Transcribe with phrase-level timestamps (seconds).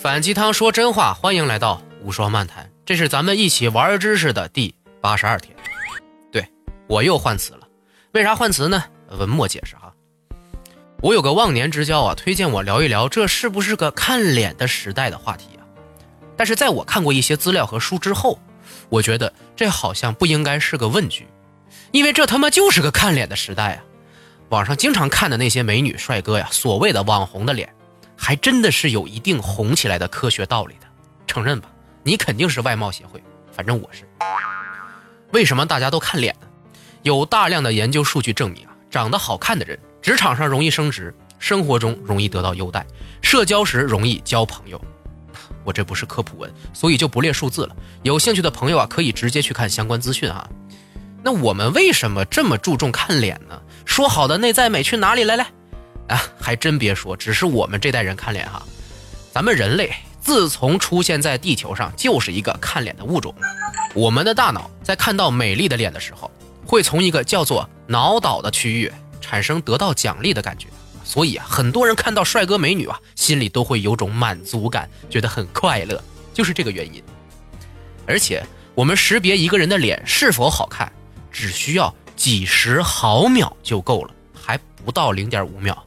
[0.00, 2.70] 反鸡汤说真话，欢迎来到无双漫谈。
[2.86, 5.54] 这是咱们一起玩知识的第八十二天。
[6.32, 6.42] 对
[6.88, 7.68] 我又换词了，
[8.12, 8.82] 为啥换词呢？
[9.10, 9.92] 文末解释哈。
[11.02, 15.60] 我有个忘年之交啊，推荐我聊一聊这是不是个看脸的时代的话题啊。
[16.34, 18.38] 但是在我看过一些资料和书之后，
[18.88, 21.28] 我觉得这好像不应该是个问句，
[21.92, 23.84] 因为这他妈就是个看脸的时代啊。
[24.48, 27.70] 网上经常看的那些美女帅哥呀，所谓的网红的脸。
[28.22, 30.86] 还真的是有一定红起来的科学道理的，
[31.26, 31.70] 承认吧？
[32.02, 34.06] 你肯定是外貌协会，反正我是。
[35.32, 36.46] 为什么大家都看脸呢？
[37.02, 42.86] 有大量的研究数据证明啊，长得好看的人，职场上容易升职，生活中容易得到优待，
[43.22, 44.78] 社交时容易交朋友。
[45.64, 47.74] 我这不是科普文，所以就不列数字了。
[48.02, 50.46] 有兴趣的朋友啊，可以直接去看相关资讯啊。
[51.22, 53.60] 那我们为什么这么注重看脸呢？
[53.86, 55.46] 说好的内在美去哪里来来？
[56.10, 58.62] 啊， 还真别说，只是我们这代人看脸哈。
[59.32, 63.34] 咱们人类自从出现在地球上，就是一个看脸的物种。
[63.94, 66.30] 我们的大脑在看到美丽的脸的时候，
[66.66, 70.66] 会从一个叫做脑岛的区域产生得到奖励的感觉。
[71.04, 76.00] 所以啊，很多人看到帅哥美女啊，心里都会有种满足感，觉得很快乐，
[76.34, 77.02] 就是这个原因。
[78.06, 80.92] 而且，我们识别一个人的脸是否好看，
[81.32, 85.84] 只需要几十毫秒就够了，还不到零点五秒。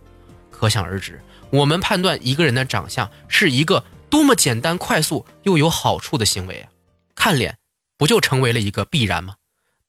[0.54, 6.70] 可想而知，我们判断一个人的长相是一个多么简单、快速又有好处的行为啊！
[7.16, 7.58] 看脸
[7.98, 9.36] 不就成为了一个必然吗？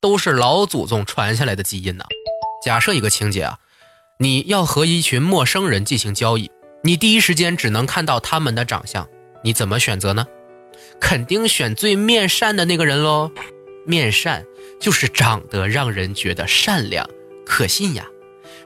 [0.01, 2.05] 都是老祖宗传下来的基因呐。
[2.65, 3.59] 假设一个情节啊，
[4.19, 6.51] 你要和一群陌生人进行交易，
[6.83, 9.07] 你第一时间只能看到他们的长相，
[9.42, 10.27] 你怎么选择呢？
[11.01, 13.31] 肯定选最面善的那个人喽。
[13.87, 14.45] 面善
[14.81, 17.09] 就是长得让人觉得善良、
[17.45, 18.07] 可信呀。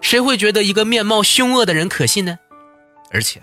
[0.01, 2.39] 谁会觉得一个面貌凶恶的人可信呢？
[3.11, 3.41] 而且，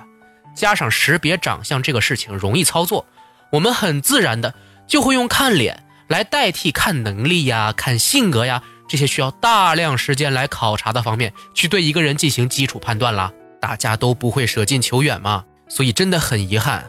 [0.56, 3.06] 加上识别长相这个事情容易操作，
[3.52, 4.54] 我们很自然的
[4.88, 13.32] 就会用看脸来代替看能力呀、看性格呀这些需要大量时间来考察的方面去对一个人进行基础判断啦。
[13.60, 16.88] 大家都不会舍近求远嘛，所以真的很遗憾，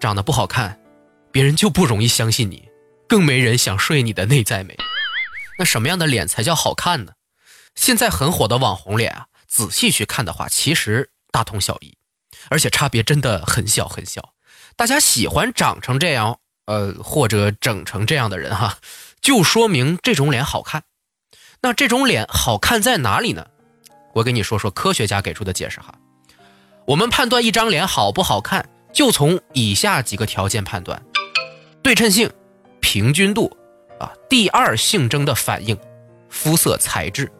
[0.00, 0.80] 长得不好看，
[1.30, 2.68] 别人就不容易相信你，
[3.08, 4.76] 更没人想睡你的内在美。
[5.56, 7.12] 那什么样的脸才叫好看呢？
[7.80, 11.96] 现在很火的网红脸啊，仔细去看的话，其实大同小异，
[12.50, 14.34] 而且差别真的很小很小。
[14.76, 18.76] 大家喜欢长成这样，呃，或者整成这样的人哈，
[19.22, 20.82] 就说明这种脸好看。
[21.62, 23.46] 那这种脸好看在哪里呢？
[24.12, 25.94] 我给你说说科学家给出的解释哈。
[26.86, 31.02] 我们判断一张脸好不好看，就从以下几个条件判断：
[31.82, 32.30] 对称性、
[32.80, 33.56] 平均度
[33.98, 35.74] 啊，第二性征的反应、
[36.28, 37.32] 肤色材质。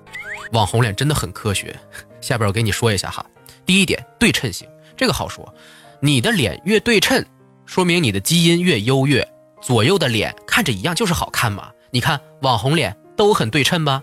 [0.52, 1.78] 网红脸真的很科学，
[2.20, 3.24] 下边我给你说一下哈。
[3.64, 5.54] 第一点，对称性，这个好说，
[6.00, 7.24] 你的脸越对称，
[7.66, 9.26] 说明你的基因越优越，
[9.60, 11.70] 左右的脸看着一样就是好看嘛。
[11.90, 14.02] 你看网红脸都很对称吧？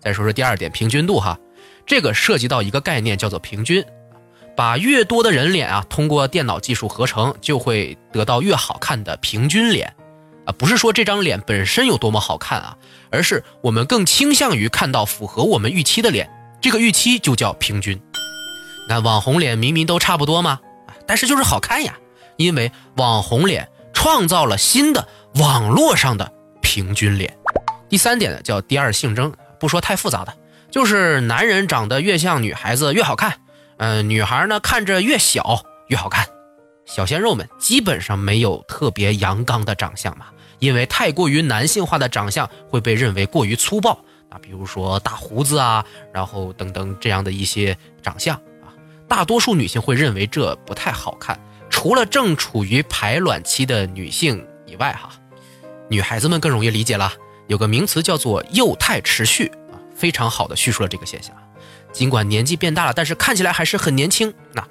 [0.00, 1.38] 再说说第二点，平均度哈，
[1.86, 3.84] 这个涉及到一个概念叫做平均，
[4.56, 9.94] 把越多的人脸啊通过电脑技术合成，就会得到越好看的平均脸。
[10.48, 12.76] 啊，不是说这张脸本身有多么好看啊，
[13.10, 16.28] 而是我们更倾向于看到符合我们预期的脸，
[16.62, 18.00] 这个预期就叫平均。
[18.88, 20.58] 那网红脸明明都差不多吗？
[21.06, 21.94] 但是就是好看呀，
[22.36, 26.32] 因为网红脸创造了新的网络上的
[26.62, 27.36] 平均脸。
[27.90, 30.34] 第三点呢，叫第二性征，不说太复杂的，
[30.70, 33.38] 就是男人长得越像女孩子越好看，
[33.76, 36.26] 嗯，女孩呢看着越小越好看。
[36.86, 40.26] 小鲜肉们基本上没有特别阳刚的长相嘛。
[40.58, 43.92] 因为太过于男性化的长相会被认为过于粗暴
[44.28, 48.74] 啊，比如说大胡子啊，然后等等这样的一些长相啊，
[49.06, 51.38] 大多数女性会认为这不太好看。
[51.70, 55.10] 除了正处于排卵期的女性以外，哈，
[55.88, 57.12] 女孩子们更容易理解了。
[57.46, 61.34] 有个名词叫做幼态持续啊，非常好的叙述了这个现象。
[61.92, 64.32] 尽管年纪变大了，但是看起来还是很年轻。
[64.52, 64.66] 那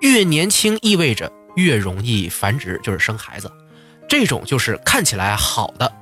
[0.00, 3.50] 越年轻意味着越容易繁殖，就是生孩子。
[4.08, 5.92] 这种就是看起来好的，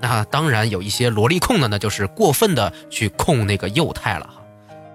[0.00, 4.42] 那当然有一些萝莉控的呢，就是过分的去控那个幼态了哈。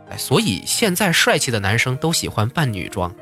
[0.09, 3.13] 哎，所以现在帅气的男生都喜欢扮女装，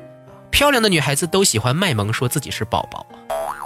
[0.50, 3.06] 漂亮的女孩子都喜欢卖萌，说自己是宝宝。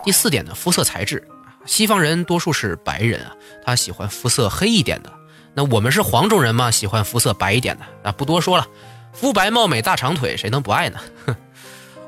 [0.04, 1.26] 第四点呢，肤色材质，
[1.64, 3.32] 西方人多数是白人啊，
[3.64, 5.12] 他喜欢肤色黑一点的。
[5.54, 7.84] 那我们是黄种人嘛，喜欢肤色白一点的。
[8.02, 8.66] 啊，不多说了，
[9.12, 10.98] 肤白貌美大长腿，谁能不爱呢？
[11.26, 11.36] 哼。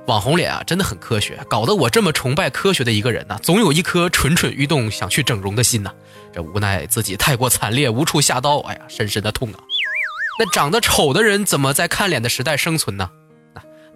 [0.07, 5.93] 网红脸啊，真的很科学，搞得我这么崇拜科学的一个人呢，总有一颗蠢蠢欲动想去整容的心呐。
[6.33, 9.61] 这无奈自己太过惨烈，无处下刀，哎呀，深深的痛啊。
[10.39, 13.09] 那长得丑的人怎么在看脸的时代生存呢？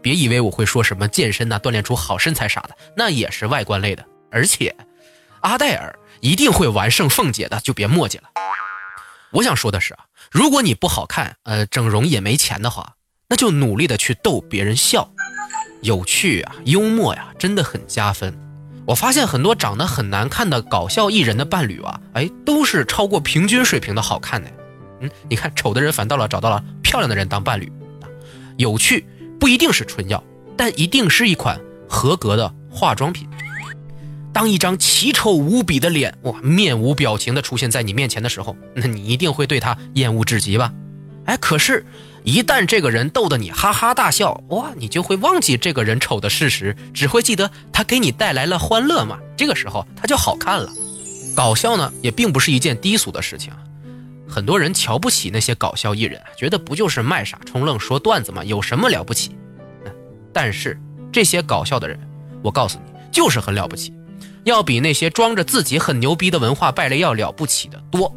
[0.03, 4.05] 别以为我会说什么健身呐、锻炼出好身材啥的，那也是外观类的。
[4.31, 4.77] 而且，
[5.41, 8.25] 阿黛尔一定会完胜凤姐的，就别墨迹了。
[9.33, 12.95] 我想说的是啊，如果你不好看，呃，整容也没钱的话，
[13.29, 15.11] 那就努力的去逗别人笑，
[15.85, 18.35] 有趣啊，幽默呀，真的很加分。
[18.87, 24.51] 我发现很多长得很难看的搞笑艺人的伴侣啊，哎，都是超过平均水平的好看的。
[25.01, 27.71] 嗯，你看丑的人反倒了找到了漂亮的人当伴侣
[28.01, 28.09] 啊，
[28.57, 29.07] 有趣
[29.39, 30.25] 不一定是春药，
[30.57, 33.29] 但一定是一款合格的化妆品。
[34.33, 40.73] 当一张奇丑无比的脸，哇，面无表情的出现在你面前的时候，那你一定会对他厌恶至极吧？
[41.27, 41.85] 哎，可是，
[42.25, 49.19] 一旦这个人逗得你哈哈大笑，哇，你就会忘记这个人丑的事实，只会记得他给你带来了欢乐嘛。
[49.37, 50.73] 这个时候他就好看了。
[51.37, 53.53] 搞笑呢，也并不是一件低俗的事情。
[54.27, 58.43] 很多人瞧不起那些搞笑艺人，觉得不就是卖傻充愣说段子吗？
[58.43, 59.37] 有什么了不起？
[60.33, 60.81] 但是
[61.13, 62.01] 这些搞笑的人，
[62.43, 63.93] 我告诉你，就是很了不起，
[64.45, 68.11] 要比那些装着自己很牛逼的文化败类要了不起的多。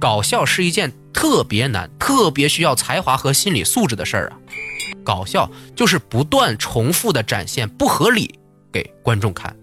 [0.00, 4.38] 搞笑是一件特别难、特别需要才华和心理素质的事儿啊。
[5.04, 8.38] 搞笑就是不断重复的展现不合理
[8.72, 9.56] 给观众看，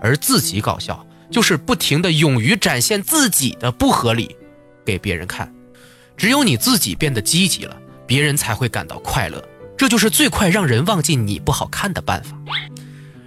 [0.00, 4.36] 而自己搞笑就是不停的勇于展现自己的不合理。
[4.84, 5.52] 给别人看，
[6.16, 9.42] 只有你自己变得积极了，别人才会感到快乐。
[9.76, 12.36] 这就是最快让人忘记你不好看的办法。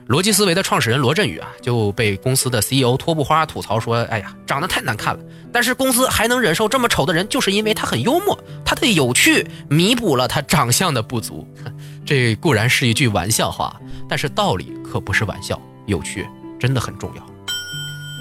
[0.09, 5.19] 逻辑思维的创始人罗振宇啊，就被公司的 CEO 托布花吐槽说：“哎呀，长得太难看了。”
[5.53, 11.47] 但是公司还能忍受这么丑的人，就是因为他很幽默，他的有趣弥补了他长相的不足。
[12.03, 13.79] 这固然是一句玩笑话，
[14.09, 15.61] 但是道理可不是玩笑。
[15.85, 16.27] 有趣
[16.59, 17.23] 真的很重要。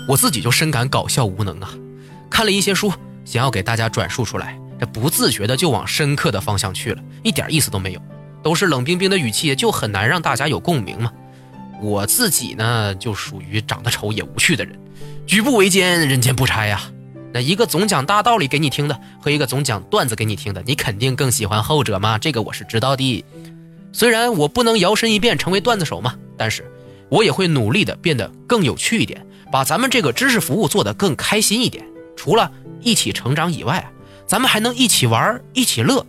[0.07, 1.71] 我自己就深感搞笑无能啊，
[2.29, 2.93] 看了一些书。
[3.25, 8.01] 想要给大家转述出来，这不自觉的就往深刻的方向去了，一点意思都没有，
[8.43, 11.11] 都是冷冰冰的语气，就很难让大家有共鸣嘛。
[11.81, 14.79] 我自己呢，就属于长得丑也无趣的人，
[15.27, 16.81] 举步维艰，人间不拆呀。
[17.33, 22.19] 那一个总讲大道理给你听的，和一个总讲段子给你听的，你肯定更喜欢后者吗？
[22.19, 23.25] 这个我是知道的。
[23.93, 26.65] 虽然我不能摇身一变成为段子手嘛，但是
[27.09, 31.85] 我也会努力的变得更有趣一点，把咱们这个知识服务做得更开心一点。
[32.17, 33.89] 除了一起成长以外，
[34.27, 36.05] 咱们还能一起玩一起乐，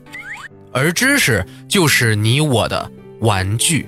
[0.71, 2.89] 而知识就是你我的
[3.19, 3.87] 玩具。